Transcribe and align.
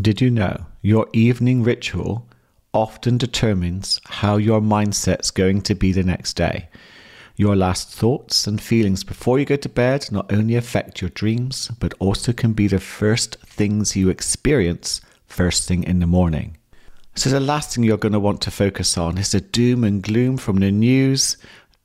Did 0.00 0.20
you 0.20 0.30
know 0.30 0.66
your 0.80 1.08
evening 1.12 1.64
ritual 1.64 2.24
often 2.72 3.18
determines 3.18 4.00
how 4.04 4.36
your 4.36 4.60
mindset's 4.60 5.32
going 5.32 5.62
to 5.62 5.74
be 5.74 5.90
the 5.90 6.04
next 6.04 6.34
day? 6.34 6.68
Your 7.34 7.56
last 7.56 7.92
thoughts 7.92 8.46
and 8.46 8.60
feelings 8.60 9.02
before 9.02 9.40
you 9.40 9.44
go 9.44 9.56
to 9.56 9.68
bed 9.68 10.06
not 10.12 10.32
only 10.32 10.54
affect 10.54 11.00
your 11.00 11.10
dreams, 11.10 11.72
but 11.80 11.94
also 11.98 12.32
can 12.32 12.52
be 12.52 12.68
the 12.68 12.78
first 12.78 13.40
things 13.40 13.96
you 13.96 14.08
experience 14.08 15.00
first 15.26 15.66
thing 15.66 15.82
in 15.82 15.98
the 15.98 16.06
morning. 16.06 16.56
So, 17.16 17.28
the 17.28 17.40
last 17.40 17.74
thing 17.74 17.82
you're 17.82 17.96
going 17.96 18.12
to 18.12 18.20
want 18.20 18.40
to 18.42 18.52
focus 18.52 18.96
on 18.96 19.18
is 19.18 19.32
the 19.32 19.40
doom 19.40 19.82
and 19.82 20.00
gloom 20.00 20.36
from 20.36 20.58
the 20.58 20.70
news, 20.70 21.36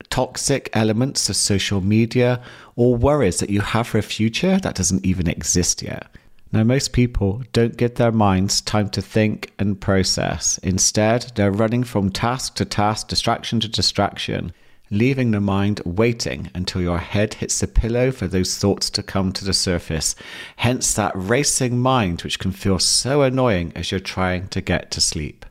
toxic 0.08 0.70
elements 0.72 1.28
of 1.28 1.34
social 1.34 1.80
media, 1.80 2.40
or 2.76 2.94
worries 2.94 3.40
that 3.40 3.50
you 3.50 3.60
have 3.60 3.88
for 3.88 3.98
a 3.98 4.02
future 4.02 4.60
that 4.60 4.76
doesn't 4.76 5.04
even 5.04 5.26
exist 5.26 5.82
yet. 5.82 6.06
Now, 6.54 6.62
most 6.62 6.92
people 6.92 7.42
don't 7.52 7.76
give 7.76 7.96
their 7.96 8.12
minds 8.12 8.60
time 8.60 8.88
to 8.90 9.02
think 9.02 9.52
and 9.58 9.80
process. 9.80 10.56
Instead, 10.58 11.32
they're 11.34 11.50
running 11.50 11.82
from 11.82 12.10
task 12.10 12.54
to 12.54 12.64
task, 12.64 13.08
distraction 13.08 13.58
to 13.58 13.68
distraction, 13.68 14.52
leaving 14.88 15.32
the 15.32 15.40
mind 15.40 15.80
waiting 15.84 16.52
until 16.54 16.80
your 16.80 16.98
head 16.98 17.34
hits 17.34 17.58
the 17.58 17.66
pillow 17.66 18.12
for 18.12 18.28
those 18.28 18.56
thoughts 18.56 18.88
to 18.90 19.02
come 19.02 19.32
to 19.32 19.44
the 19.44 19.52
surface. 19.52 20.14
Hence, 20.54 20.94
that 20.94 21.10
racing 21.16 21.80
mind, 21.80 22.22
which 22.22 22.38
can 22.38 22.52
feel 22.52 22.78
so 22.78 23.22
annoying 23.22 23.72
as 23.74 23.90
you're 23.90 23.98
trying 23.98 24.46
to 24.50 24.60
get 24.60 24.92
to 24.92 25.00
sleep. 25.00 25.44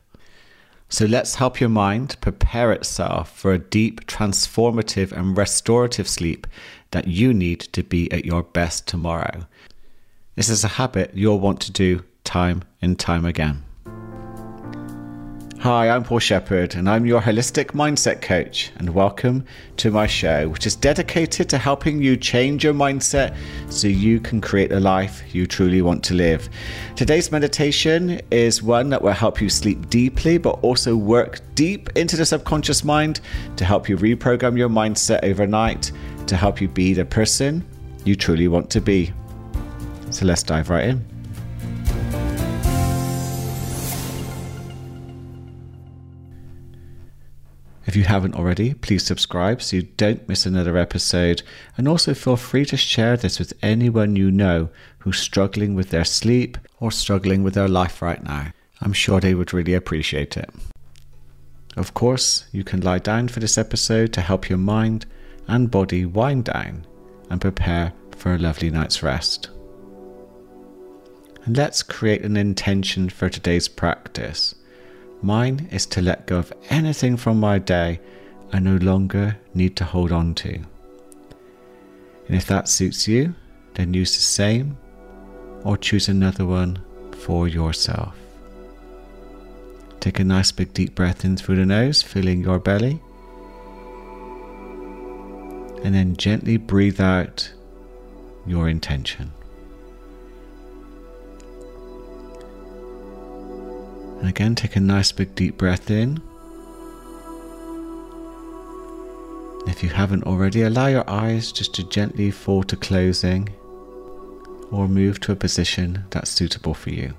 So, 0.88 1.04
let's 1.04 1.34
help 1.34 1.60
your 1.60 1.68
mind 1.68 2.16
prepare 2.22 2.72
itself 2.72 3.30
for 3.30 3.52
a 3.52 3.58
deep, 3.58 4.06
transformative, 4.06 5.12
and 5.12 5.36
restorative 5.36 6.08
sleep 6.08 6.46
that 6.92 7.08
you 7.08 7.34
need 7.34 7.60
to 7.60 7.82
be 7.82 8.10
at 8.10 8.24
your 8.24 8.42
best 8.42 8.88
tomorrow. 8.88 9.46
This 10.36 10.48
is 10.48 10.64
a 10.64 10.68
habit 10.68 11.12
you'll 11.14 11.38
want 11.38 11.60
to 11.60 11.70
do 11.70 12.02
time 12.24 12.64
and 12.82 12.98
time 12.98 13.24
again. 13.24 13.62
Hi, 15.60 15.88
I'm 15.88 16.02
Paul 16.02 16.18
Sheppard, 16.18 16.74
and 16.74 16.90
I'm 16.90 17.06
your 17.06 17.20
holistic 17.20 17.66
mindset 17.66 18.20
coach. 18.20 18.72
And 18.78 18.92
welcome 18.92 19.44
to 19.76 19.92
my 19.92 20.08
show, 20.08 20.48
which 20.48 20.66
is 20.66 20.74
dedicated 20.74 21.48
to 21.50 21.58
helping 21.58 22.02
you 22.02 22.16
change 22.16 22.64
your 22.64 22.74
mindset 22.74 23.36
so 23.70 23.86
you 23.86 24.18
can 24.18 24.40
create 24.40 24.72
a 24.72 24.80
life 24.80 25.22
you 25.32 25.46
truly 25.46 25.82
want 25.82 26.02
to 26.06 26.14
live. 26.14 26.48
Today's 26.96 27.30
meditation 27.30 28.20
is 28.32 28.60
one 28.60 28.90
that 28.90 29.02
will 29.02 29.12
help 29.12 29.40
you 29.40 29.48
sleep 29.48 29.88
deeply, 29.88 30.36
but 30.38 30.58
also 30.62 30.96
work 30.96 31.42
deep 31.54 31.90
into 31.96 32.16
the 32.16 32.26
subconscious 32.26 32.82
mind 32.82 33.20
to 33.54 33.64
help 33.64 33.88
you 33.88 33.96
reprogram 33.96 34.58
your 34.58 34.68
mindset 34.68 35.22
overnight 35.22 35.92
to 36.26 36.36
help 36.36 36.60
you 36.60 36.66
be 36.66 36.92
the 36.92 37.04
person 37.04 37.64
you 38.04 38.16
truly 38.16 38.48
want 38.48 38.68
to 38.70 38.80
be. 38.80 39.12
So 40.14 40.24
let's 40.26 40.44
dive 40.44 40.70
right 40.70 40.90
in. 40.90 41.04
If 47.84 47.96
you 47.96 48.04
haven't 48.04 48.36
already, 48.36 48.74
please 48.74 49.04
subscribe 49.04 49.60
so 49.60 49.74
you 49.74 49.82
don't 49.82 50.28
miss 50.28 50.46
another 50.46 50.78
episode. 50.78 51.42
And 51.76 51.88
also 51.88 52.14
feel 52.14 52.36
free 52.36 52.64
to 52.66 52.76
share 52.76 53.16
this 53.16 53.40
with 53.40 53.54
anyone 53.60 54.14
you 54.14 54.30
know 54.30 54.68
who's 54.98 55.18
struggling 55.18 55.74
with 55.74 55.90
their 55.90 56.04
sleep 56.04 56.58
or 56.78 56.92
struggling 56.92 57.42
with 57.42 57.54
their 57.54 57.68
life 57.68 58.00
right 58.00 58.22
now. 58.22 58.52
I'm 58.80 58.92
sure 58.92 59.18
they 59.18 59.34
would 59.34 59.52
really 59.52 59.74
appreciate 59.74 60.36
it. 60.36 60.48
Of 61.76 61.92
course, 61.92 62.44
you 62.52 62.62
can 62.62 62.82
lie 62.82 63.00
down 63.00 63.26
for 63.26 63.40
this 63.40 63.58
episode 63.58 64.12
to 64.12 64.20
help 64.20 64.48
your 64.48 64.58
mind 64.58 65.06
and 65.48 65.72
body 65.72 66.06
wind 66.06 66.44
down 66.44 66.86
and 67.30 67.40
prepare 67.40 67.92
for 68.16 68.32
a 68.32 68.38
lovely 68.38 68.70
night's 68.70 69.02
rest. 69.02 69.50
And 71.44 71.56
let's 71.56 71.82
create 71.82 72.22
an 72.22 72.36
intention 72.36 73.10
for 73.10 73.28
today's 73.28 73.68
practice. 73.68 74.54
Mine 75.20 75.68
is 75.70 75.84
to 75.86 76.00
let 76.00 76.26
go 76.26 76.38
of 76.38 76.52
anything 76.70 77.16
from 77.16 77.38
my 77.38 77.58
day 77.58 78.00
I 78.52 78.60
no 78.60 78.76
longer 78.76 79.36
need 79.52 79.76
to 79.76 79.84
hold 79.84 80.12
on 80.12 80.34
to. 80.36 80.54
And 80.54 82.36
if 82.36 82.46
that 82.46 82.68
suits 82.68 83.08
you, 83.08 83.34
then 83.74 83.92
use 83.92 84.14
the 84.14 84.22
same 84.22 84.78
or 85.64 85.76
choose 85.76 86.08
another 86.08 86.46
one 86.46 86.78
for 87.12 87.48
yourself. 87.48 88.14
Take 90.00 90.20
a 90.20 90.24
nice 90.24 90.52
big 90.52 90.72
deep 90.72 90.94
breath 90.94 91.24
in 91.24 91.36
through 91.36 91.56
the 91.56 91.66
nose, 91.66 92.02
filling 92.02 92.42
your 92.42 92.58
belly. 92.58 93.00
And 95.82 95.94
then 95.94 96.16
gently 96.16 96.56
breathe 96.56 97.00
out 97.00 97.52
your 98.46 98.68
intention. 98.68 99.32
And 104.24 104.30
again, 104.30 104.54
take 104.54 104.74
a 104.74 104.80
nice 104.80 105.12
big 105.12 105.34
deep 105.34 105.58
breath 105.58 105.90
in. 105.90 106.22
If 109.66 109.82
you 109.82 109.90
haven't 109.90 110.24
already, 110.24 110.62
allow 110.62 110.86
your 110.86 111.04
eyes 111.10 111.52
just 111.52 111.74
to 111.74 111.84
gently 111.90 112.30
fall 112.30 112.62
to 112.62 112.74
closing 112.74 113.50
or 114.70 114.88
move 114.88 115.20
to 115.20 115.32
a 115.32 115.36
position 115.36 116.06
that's 116.08 116.30
suitable 116.30 116.72
for 116.72 116.88
you. 116.88 117.12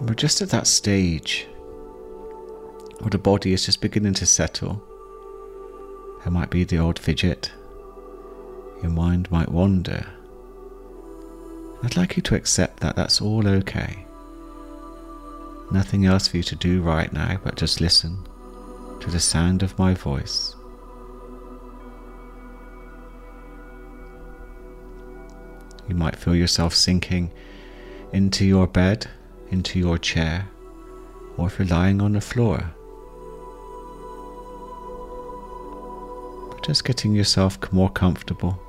And 0.00 0.08
we're 0.08 0.16
just 0.16 0.42
at 0.42 0.50
that 0.50 0.66
stage 0.66 1.46
where 2.98 3.10
the 3.10 3.18
body 3.18 3.52
is 3.52 3.66
just 3.66 3.80
beginning 3.80 4.14
to 4.14 4.26
settle. 4.26 4.82
There 6.24 6.32
might 6.32 6.50
be 6.50 6.64
the 6.64 6.78
odd 6.78 6.98
fidget, 6.98 7.52
your 8.82 8.90
mind 8.90 9.30
might 9.30 9.48
wander. 9.48 10.06
I'd 11.82 11.96
like 11.96 12.16
you 12.16 12.22
to 12.24 12.34
accept 12.34 12.80
that 12.80 12.94
that's 12.94 13.22
all 13.22 13.48
okay. 13.48 14.04
Nothing 15.72 16.04
else 16.04 16.28
for 16.28 16.36
you 16.36 16.42
to 16.42 16.56
do 16.56 16.82
right 16.82 17.10
now 17.12 17.38
but 17.42 17.56
just 17.56 17.80
listen 17.80 18.18
to 19.00 19.10
the 19.10 19.20
sound 19.20 19.62
of 19.62 19.78
my 19.78 19.94
voice. 19.94 20.54
You 25.88 25.94
might 25.94 26.16
feel 26.16 26.36
yourself 26.36 26.74
sinking 26.74 27.32
into 28.12 28.44
your 28.44 28.66
bed, 28.66 29.08
into 29.50 29.78
your 29.78 29.96
chair, 29.96 30.48
or 31.36 31.46
if 31.46 31.58
you're 31.58 31.66
lying 31.68 32.02
on 32.02 32.12
the 32.12 32.20
floor. 32.20 32.72
Just 36.62 36.84
getting 36.84 37.14
yourself 37.14 37.58
more 37.72 37.90
comfortable 37.90 38.60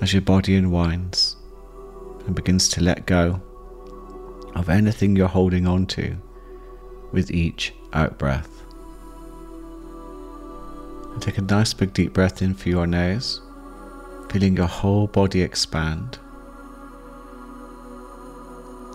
as 0.00 0.12
your 0.12 0.22
body 0.22 0.56
unwinds 0.56 1.36
and 2.26 2.34
begins 2.34 2.68
to 2.68 2.82
let 2.82 3.06
go 3.06 3.40
of 4.54 4.68
anything 4.68 5.16
you're 5.16 5.28
holding 5.28 5.66
on 5.66 5.86
to 5.86 6.16
with 7.12 7.30
each 7.30 7.72
out 7.92 8.18
breath. 8.18 8.48
And 11.12 11.22
take 11.22 11.38
a 11.38 11.42
nice 11.42 11.72
big 11.72 11.92
deep 11.92 12.12
breath 12.12 12.42
in 12.42 12.54
through 12.54 12.72
your 12.72 12.86
nose, 12.86 13.40
feeling 14.30 14.56
your 14.56 14.66
whole 14.66 15.06
body 15.06 15.42
expand. 15.42 16.18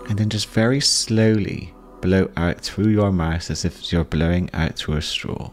And 0.09 0.18
then 0.18 0.30
just 0.30 0.50
very 0.50 0.82
slowly 0.82 1.74
blow 2.02 2.30
out 2.36 2.59
through 2.62 2.90
your 2.90 3.12
mouth 3.12 3.50
as 3.52 3.64
if 3.64 3.92
you're 3.92 4.04
blowing 4.04 4.50
out 4.54 4.76
through 4.76 4.96
a 4.96 5.02
straw, 5.02 5.52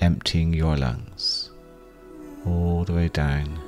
emptying 0.00 0.52
your 0.52 0.76
lungs 0.76 1.50
all 2.46 2.84
the 2.84 2.92
way 2.92 3.08
down 3.08 3.67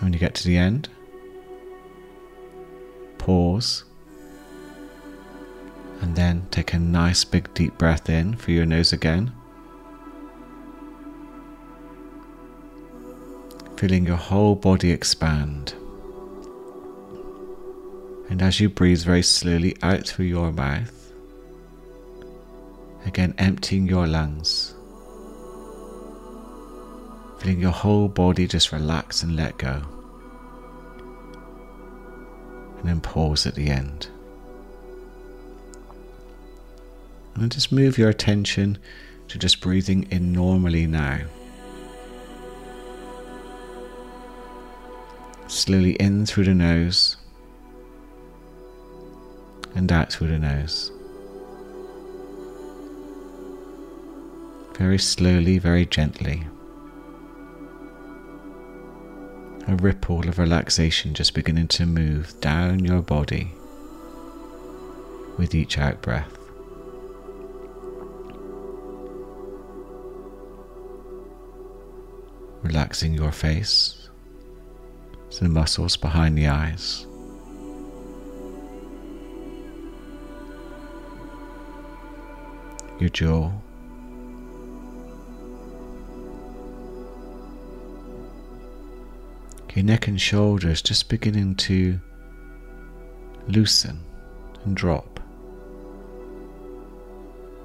when 0.00 0.12
you 0.12 0.18
get 0.18 0.34
to 0.36 0.44
the 0.44 0.56
end, 0.56 0.88
pause 3.18 3.84
and 6.00 6.14
then 6.14 6.46
take 6.50 6.72
a 6.72 6.78
nice 6.78 7.24
big 7.24 7.52
deep 7.54 7.76
breath 7.76 8.08
in 8.08 8.36
through 8.36 8.54
your 8.54 8.66
nose 8.66 8.92
again. 8.92 9.32
Feeling 13.76 14.06
your 14.06 14.16
whole 14.16 14.54
body 14.54 14.90
expand. 14.90 15.74
And 18.30 18.42
as 18.42 18.60
you 18.60 18.68
breathe 18.68 19.02
very 19.02 19.22
slowly 19.22 19.76
out 19.82 20.06
through 20.06 20.26
your 20.26 20.52
mouth, 20.52 21.12
again 23.06 23.34
emptying 23.38 23.86
your 23.88 24.06
lungs 24.06 24.74
feeling 27.38 27.60
your 27.60 27.72
whole 27.72 28.08
body 28.08 28.46
just 28.46 28.72
relax 28.72 29.22
and 29.22 29.36
let 29.36 29.56
go. 29.58 29.82
And 32.78 32.88
then 32.88 33.00
pause 33.00 33.46
at 33.46 33.54
the 33.54 33.70
end. 33.70 34.08
And 37.34 37.50
just 37.50 37.70
move 37.70 37.98
your 37.98 38.08
attention 38.08 38.78
to 39.28 39.38
just 39.38 39.60
breathing 39.60 40.08
in 40.10 40.32
normally 40.32 40.86
now. 40.86 41.20
Slowly 45.46 45.92
in 45.92 46.26
through 46.26 46.44
the 46.44 46.54
nose 46.54 47.16
and 49.74 49.90
out 49.92 50.12
through 50.12 50.28
the 50.28 50.38
nose. 50.38 50.90
Very 54.76 54.98
slowly, 54.98 55.58
very 55.58 55.86
gently. 55.86 56.44
A 59.68 59.76
ripple 59.76 60.26
of 60.26 60.38
relaxation 60.38 61.12
just 61.12 61.34
beginning 61.34 61.68
to 61.68 61.84
move 61.84 62.32
down 62.40 62.82
your 62.82 63.02
body 63.02 63.52
with 65.36 65.54
each 65.54 65.76
out 65.76 66.00
breath. 66.00 66.38
Relaxing 72.62 73.12
your 73.12 73.30
face, 73.30 74.08
the 75.38 75.48
muscles 75.48 75.96
behind 75.98 76.36
the 76.36 76.48
eyes. 76.48 77.06
Your 82.98 83.10
jaw. 83.10 83.52
Your 89.78 89.84
neck 89.84 90.08
and 90.08 90.20
shoulders 90.20 90.82
just 90.82 91.08
beginning 91.08 91.54
to 91.54 92.00
loosen 93.46 94.00
and 94.64 94.76
drop. 94.76 95.20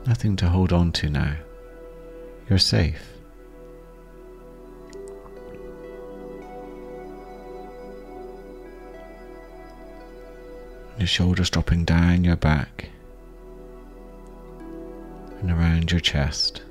Nothing 0.06 0.36
to 0.36 0.48
hold 0.48 0.72
on 0.72 0.92
to 0.92 1.10
now. 1.10 1.36
You're 2.48 2.60
safe. 2.60 3.04
Your 11.00 11.08
shoulders 11.08 11.50
dropping 11.50 11.84
down 11.84 12.24
your 12.24 12.36
back 12.36 12.90
and 15.40 15.50
around 15.50 15.90
your 15.90 16.00
chest. 16.00 16.62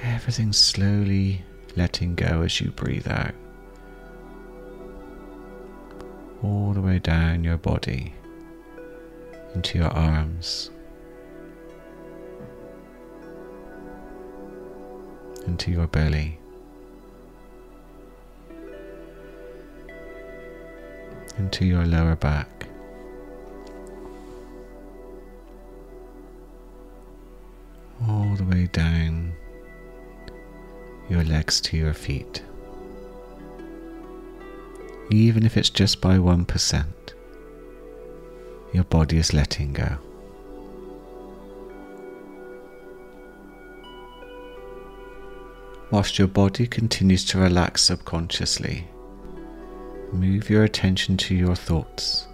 Everything 0.00 0.52
slowly 0.52 1.42
letting 1.76 2.14
go 2.14 2.42
as 2.42 2.60
you 2.60 2.70
breathe 2.70 3.08
out. 3.08 3.34
All 6.42 6.72
the 6.72 6.80
way 6.80 6.98
down 6.98 7.42
your 7.42 7.56
body 7.56 8.14
into 9.54 9.78
your 9.78 9.90
arms, 9.90 10.70
into 15.46 15.70
your 15.70 15.86
belly, 15.86 16.38
into 21.38 21.64
your 21.64 21.86
lower 21.86 22.16
back. 22.16 22.48
All 28.06 28.34
the 28.36 28.44
way 28.44 28.68
down 28.70 29.32
your 31.08 31.24
legs 31.24 31.60
to 31.60 31.76
your 31.76 31.94
feet. 31.94 32.42
Even 35.10 35.44
if 35.44 35.56
it's 35.56 35.70
just 35.70 36.00
by 36.00 36.16
1%, 36.16 36.84
your 38.72 38.84
body 38.84 39.18
is 39.18 39.32
letting 39.32 39.72
go. 39.72 39.98
Whilst 45.90 46.18
your 46.18 46.28
body 46.28 46.66
continues 46.66 47.24
to 47.26 47.38
relax 47.38 47.82
subconsciously, 47.82 48.88
move 50.12 50.50
your 50.50 50.64
attention 50.64 51.16
to 51.18 51.34
your 51.34 51.54
thoughts 51.54 52.26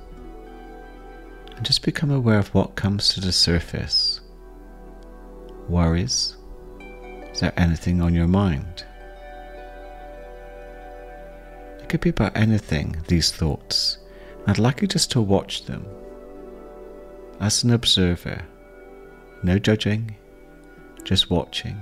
and 1.56 1.66
just 1.66 1.82
become 1.82 2.10
aware 2.10 2.38
of 2.38 2.54
what 2.54 2.76
comes 2.76 3.08
to 3.12 3.20
the 3.20 3.32
surface 3.32 4.20
worries, 5.68 6.36
is 7.40 7.42
there 7.42 7.52
anything 7.56 8.02
on 8.02 8.12
your 8.12 8.28
mind? 8.28 8.84
It 11.78 11.88
could 11.88 12.02
be 12.02 12.10
about 12.10 12.36
anything, 12.36 12.98
these 13.08 13.32
thoughts. 13.32 13.96
I'd 14.46 14.58
like 14.58 14.82
you 14.82 14.86
just 14.86 15.10
to 15.12 15.22
watch 15.22 15.64
them 15.64 15.86
as 17.40 17.64
an 17.64 17.70
observer. 17.70 18.42
No 19.42 19.58
judging, 19.58 20.16
just 21.02 21.30
watching, 21.30 21.80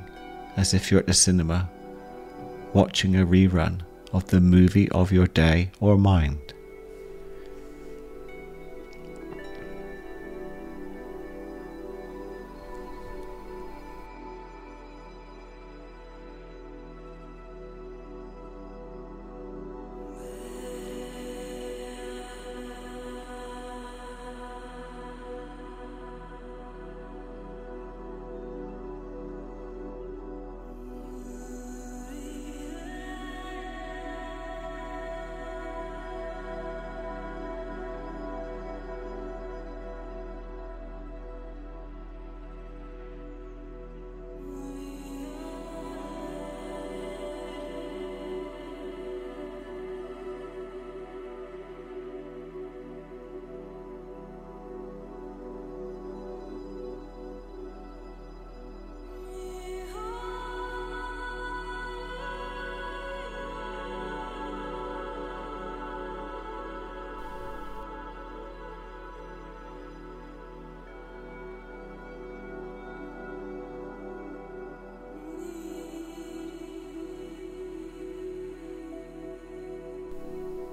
as 0.57 0.75
if 0.75 0.93
you're 0.93 1.01
at 1.01 1.09
the 1.09 1.13
cinema, 1.13 1.69
watching 2.73 3.17
a 3.17 3.27
rerun 3.27 3.81
of 4.13 4.29
the 4.29 4.41
movie 4.41 4.89
of 4.91 5.11
your 5.11 5.27
day 5.27 5.73
or 5.81 5.99
mind. 5.99 6.55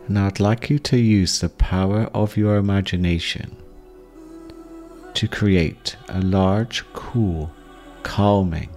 Now 0.07 0.27
I'd 0.27 0.39
like 0.39 0.69
you 0.69 0.77
to 0.79 0.97
use 0.97 1.39
the 1.39 1.49
power 1.49 2.03
of 2.13 2.37
your 2.37 2.57
imagination 2.57 3.57
to 5.15 5.27
create 5.27 5.95
a 6.09 6.21
large, 6.21 6.85
cool, 6.93 7.51
calming 8.03 8.69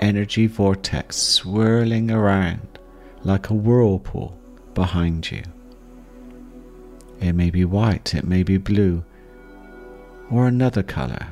energy 0.00 0.46
vortex 0.46 1.16
swirling 1.16 2.10
around 2.10 2.78
like 3.22 3.48
a 3.48 3.54
whirlpool 3.54 4.38
behind 4.74 5.30
you. 5.30 5.42
It 7.20 7.32
may 7.32 7.50
be 7.50 7.64
white, 7.64 8.14
it 8.14 8.26
may 8.26 8.42
be 8.42 8.58
blue, 8.58 9.02
or 10.30 10.46
another 10.46 10.82
colour. 10.82 11.26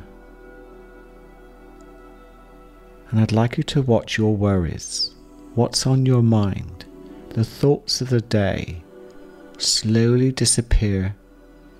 And 3.10 3.20
I'd 3.20 3.32
like 3.32 3.58
you 3.58 3.62
to 3.64 3.82
watch 3.82 4.16
your 4.16 4.34
worries, 4.34 5.10
what's 5.54 5.86
on 5.86 6.06
your 6.06 6.22
mind, 6.22 6.86
the 7.30 7.44
thoughts 7.44 8.00
of 8.00 8.08
the 8.08 8.20
day 8.20 8.82
slowly 9.58 10.32
disappear 10.32 11.14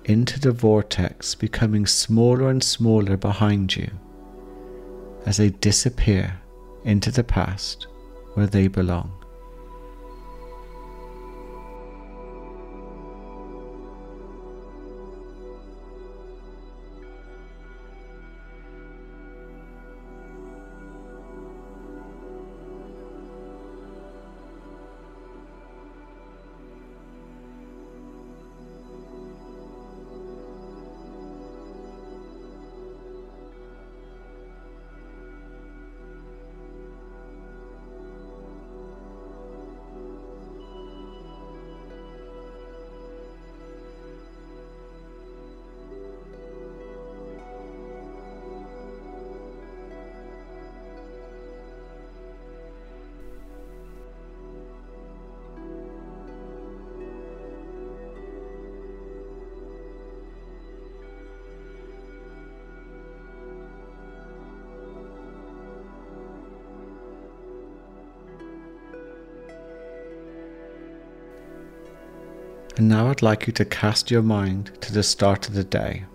into 0.05 0.39
the 0.39 0.51
vortex, 0.51 1.35
becoming 1.35 1.85
smaller 1.85 2.49
and 2.49 2.63
smaller 2.63 3.17
behind 3.17 3.75
you 3.75 3.89
as 5.25 5.37
they 5.37 5.49
disappear 5.49 6.39
into 6.83 7.11
the 7.11 7.23
past 7.23 7.87
where 8.33 8.47
they 8.47 8.67
belong. 8.67 9.18
And 72.79 72.87
now 72.87 73.09
I'd 73.09 73.21
like 73.21 73.45
you 73.45 73.51
to 73.51 73.65
cast 73.65 74.09
your 74.09 74.21
mind 74.21 74.71
to 74.79 74.93
the 74.93 75.03
start 75.03 75.49
of 75.49 75.53
the 75.53 75.65
day. 75.65 76.05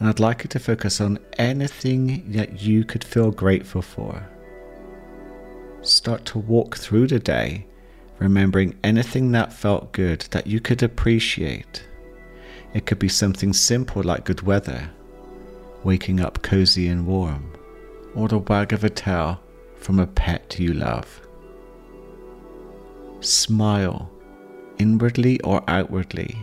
And 0.00 0.08
I'd 0.08 0.18
like 0.18 0.42
you 0.42 0.48
to 0.48 0.58
focus 0.58 1.00
on 1.00 1.20
anything 1.38 2.32
that 2.32 2.60
you 2.60 2.84
could 2.84 3.04
feel 3.04 3.30
grateful 3.30 3.80
for. 3.80 4.28
Start 5.82 6.24
to 6.24 6.40
walk 6.40 6.76
through 6.76 7.06
the 7.06 7.20
day, 7.20 7.64
remembering 8.18 8.76
anything 8.82 9.30
that 9.30 9.52
felt 9.52 9.92
good 9.92 10.22
that 10.32 10.48
you 10.48 10.58
could 10.58 10.82
appreciate. 10.82 11.86
It 12.72 12.84
could 12.86 12.98
be 12.98 13.08
something 13.08 13.52
simple 13.52 14.02
like 14.02 14.24
good 14.24 14.42
weather, 14.42 14.90
waking 15.84 16.18
up 16.18 16.42
cozy 16.42 16.88
and 16.88 17.06
warm, 17.06 17.52
or 18.16 18.26
the 18.26 18.38
wag 18.38 18.72
of 18.72 18.82
a 18.82 18.90
tail 18.90 19.40
from 19.76 20.00
a 20.00 20.08
pet 20.08 20.58
you 20.58 20.74
love. 20.74 21.20
Smile, 23.20 24.10
inwardly 24.78 25.40
or 25.40 25.62
outwardly, 25.68 26.36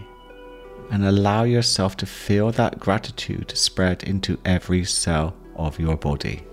and 0.91 1.05
allow 1.05 1.43
yourself 1.43 1.97
to 1.97 2.05
feel 2.05 2.51
that 2.51 2.79
gratitude 2.79 3.51
spread 3.55 4.03
into 4.03 4.37
every 4.45 4.83
cell 4.83 5.35
of 5.55 5.79
your 5.79 5.97
body. 5.97 6.43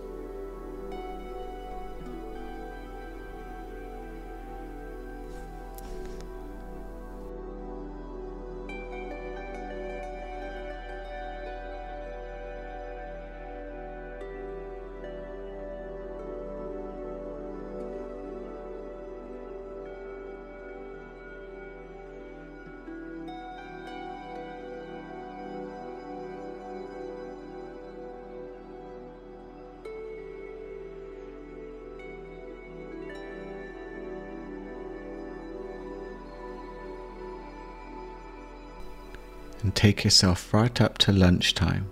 And 39.62 39.74
take 39.74 40.04
yourself 40.04 40.52
right 40.54 40.80
up 40.80 40.98
to 40.98 41.12
lunchtime, 41.12 41.88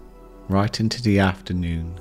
right 0.48 0.78
into 0.80 1.02
the 1.02 1.18
afternoon. 1.18 1.98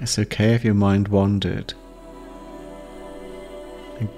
It's 0.00 0.18
okay 0.18 0.54
if 0.54 0.64
your 0.64 0.74
mind 0.74 1.08
wandered. 1.08 1.74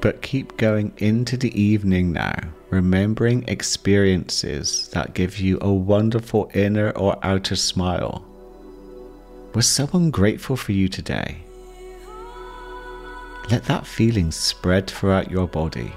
But 0.00 0.22
keep 0.22 0.56
going 0.56 0.92
into 0.98 1.36
the 1.36 1.58
evening 1.60 2.12
now, 2.12 2.38
remembering 2.68 3.44
experiences 3.48 4.88
that 4.88 5.14
give 5.14 5.38
you 5.38 5.58
a 5.60 5.72
wonderful 5.72 6.50
inner 6.54 6.90
or 6.90 7.18
outer 7.22 7.56
smile. 7.56 8.24
Was 9.54 9.66
someone 9.66 10.10
grateful 10.10 10.56
for 10.56 10.72
you 10.72 10.88
today? 10.88 11.38
Let 13.50 13.64
that 13.64 13.86
feeling 13.86 14.30
spread 14.30 14.86
throughout 14.86 15.30
your 15.30 15.48
body. 15.48 15.92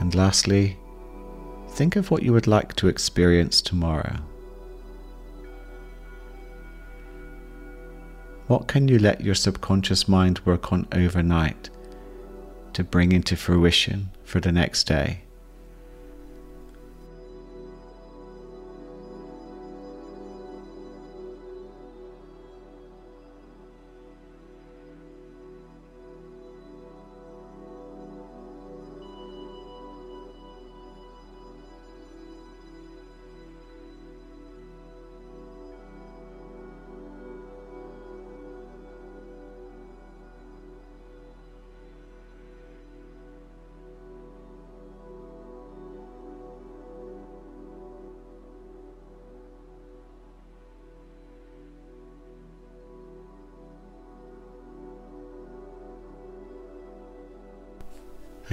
And 0.00 0.14
lastly, 0.14 0.78
think 1.68 1.94
of 1.94 2.10
what 2.10 2.22
you 2.22 2.32
would 2.32 2.46
like 2.46 2.74
to 2.76 2.88
experience 2.88 3.60
tomorrow. 3.60 4.16
What 8.48 8.66
can 8.66 8.88
you 8.88 8.98
let 8.98 9.20
your 9.20 9.36
subconscious 9.36 10.08
mind 10.08 10.40
work 10.44 10.72
on 10.72 10.88
overnight 10.92 11.70
to 12.72 12.82
bring 12.82 13.12
into 13.12 13.36
fruition 13.36 14.10
for 14.24 14.40
the 14.40 14.50
next 14.50 14.84
day? 14.84 15.22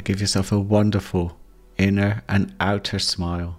Give 0.01 0.21
yourself 0.21 0.51
a 0.51 0.59
wonderful 0.59 1.37
inner 1.77 2.23
and 2.27 2.53
outer 2.59 2.99
smile. 2.99 3.57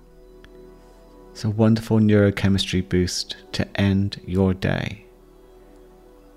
It's 1.32 1.44
a 1.44 1.50
wonderful 1.50 1.98
neurochemistry 1.98 2.88
boost 2.88 3.36
to 3.52 3.80
end 3.80 4.20
your 4.26 4.54
day. 4.54 5.04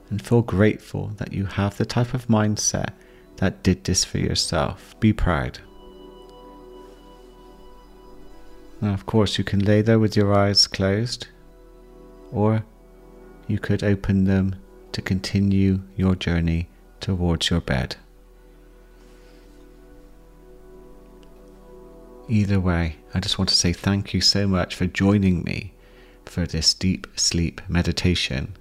And 0.10 0.22
feel 0.22 0.42
grateful 0.42 1.08
that 1.18 1.34
you 1.34 1.46
have 1.46 1.78
the 1.78 1.86
type 1.86 2.14
of 2.14 2.28
mindset 2.28 2.94
that 3.38 3.64
did 3.64 3.84
this 3.84 4.04
for 4.04 4.20
yourself. 4.20 5.00
Be 5.00 5.14
proud. 5.14 5.60
Now, 8.82 8.94
of 8.94 9.06
course, 9.06 9.38
you 9.38 9.44
can 9.44 9.60
lay 9.60 9.82
there 9.82 10.00
with 10.00 10.16
your 10.16 10.34
eyes 10.34 10.68
closed, 10.68 11.28
or 12.32 12.64
you 13.48 13.60
could 13.60 13.84
open 13.84 14.26
them 14.26 14.56
to 14.92 15.02
continue 15.02 15.82
your 15.96 16.16
journey 16.16 16.70
towards 17.00 17.50
your 17.50 17.62
bed. 17.62 17.96
Either 22.32 22.62
way, 22.62 22.96
I 23.14 23.20
just 23.20 23.38
want 23.38 23.50
to 23.50 23.56
say 23.56 23.74
thank 23.74 24.14
you 24.14 24.22
so 24.22 24.48
much 24.48 24.74
for 24.74 24.86
joining 24.86 25.44
me 25.44 25.74
for 26.24 26.48
this 26.48 26.74
deep 26.74 27.06
sleep 27.18 27.60
meditation. 27.68 28.56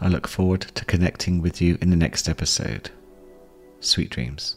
I 0.00 0.08
look 0.08 0.26
forward 0.26 0.62
to 0.62 0.84
connecting 0.86 1.42
with 1.42 1.60
you 1.60 1.76
in 1.82 1.90
the 1.90 1.96
next 1.96 2.26
episode. 2.26 2.88
Sweet 3.80 4.08
dreams. 4.08 4.56